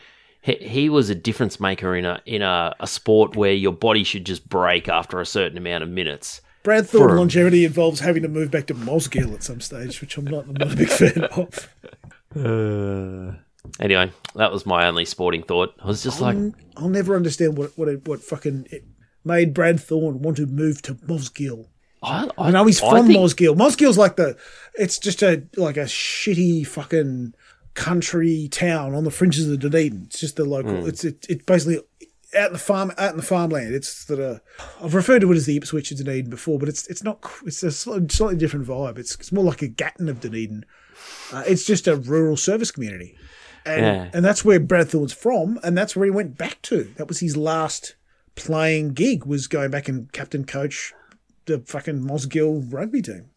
[0.43, 4.03] he, he was a difference maker in a in a, a sport where your body
[4.03, 6.41] should just break after a certain amount of minutes.
[6.61, 10.15] Brad Thorn for- longevity involves having to move back to Mosgiel at some stage, which
[10.17, 11.67] I'm not, I'm not a big fan of.
[13.79, 15.73] Anyway, that was my only sporting thought.
[15.81, 16.37] I was just like,
[16.77, 18.83] I'll never understand what what it, what fucking it
[19.23, 21.67] made Brad Thorn want to move to Mosgiel.
[22.03, 23.55] I, I, I know he's from think- Mosgiel.
[23.55, 24.35] Mosgiel's like the,
[24.75, 27.33] it's just a like a shitty fucking
[27.73, 30.03] country town on the fringes of Dunedin.
[30.07, 30.85] It's just the local.
[30.87, 31.79] It's it, it's basically
[32.35, 33.73] out in the farm, out in the farmland.
[33.75, 34.39] It's that uh,
[34.83, 37.23] I've referred to it as the Ipswich of Dunedin before, but it's it's not.
[37.45, 38.97] It's a slightly, slightly different vibe.
[38.97, 40.65] It's it's more like a Gatton of Dunedin.
[41.31, 43.15] Uh, it's just a rural service community,
[43.65, 44.09] and Yeah.
[44.13, 46.91] and that's where Brad Thorn's from, and that's where he went back to.
[46.97, 47.95] That was his last
[48.35, 49.25] playing gig.
[49.25, 50.93] Was going back and captain coach
[51.45, 53.29] the fucking Mosgiel rugby team.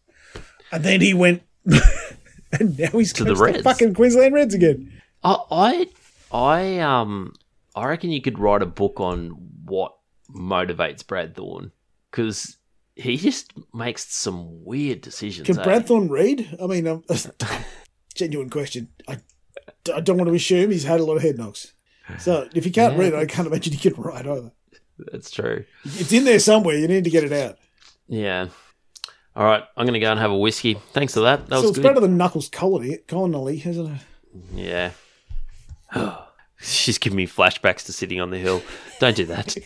[0.71, 3.63] And then he went, and now he's To the Reds.
[3.63, 4.91] fucking Queensland Reds again.
[5.23, 5.87] I, I,
[6.31, 7.33] I, um,
[7.75, 9.29] I reckon you could write a book on
[9.65, 9.95] what
[10.29, 11.71] motivates Brad Thorn
[12.11, 12.57] because
[12.95, 15.47] he just makes some weird decisions.
[15.47, 15.63] Can eh?
[15.63, 16.57] Brad Thorn read?
[16.61, 17.03] I mean, um,
[18.15, 18.89] genuine question.
[19.07, 19.17] I,
[19.93, 21.73] I don't want to assume he's had a lot of head knocks.
[22.19, 24.51] So if he can't Yeah, read, I can't imagine he can write either.
[25.11, 25.65] That's true.
[25.83, 26.77] It's in there somewhere.
[26.77, 27.57] You need to get it out.
[28.07, 28.47] Yeah.
[29.35, 30.75] All right, I'm gonna go and have a whiskey.
[30.93, 31.47] Thanks for that.
[31.47, 31.83] That so was it's good.
[31.83, 34.01] better than Knuckles Connolly, Connolly, isn't it?
[34.53, 34.91] Yeah.
[36.61, 38.61] She's giving me flashbacks to sitting on the hill.
[38.99, 39.57] Don't do that.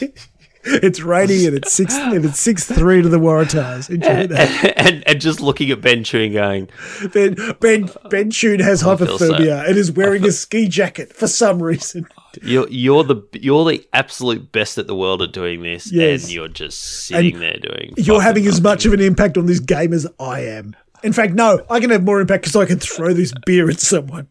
[0.66, 3.90] It's raining and it's six and it's six three to the Waratahs.
[3.90, 4.74] Enjoy that.
[4.78, 6.68] and and just looking at Ben Chewing going,
[7.12, 11.26] Ben Ben Ben Shun has feel so- hypothermia and is wearing a ski jacket for
[11.26, 12.06] some reason.
[12.42, 16.24] You're you're the you're the absolute best at the world at doing this, Yes.
[16.24, 17.92] and you're just sitting And there doing.
[17.96, 20.74] You're having as much of an impact on this game as I am.
[21.02, 23.78] In fact, no, I can have more impact because I can throw this beer at
[23.80, 24.28] someone.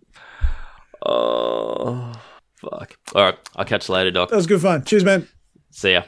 [1.06, 2.12] Oh
[2.56, 2.98] fuck!
[3.14, 4.30] All right, I'll catch you later, Doc.
[4.30, 4.84] That was good fun.
[4.84, 5.28] Cheers, man.
[5.72, 6.04] See ya.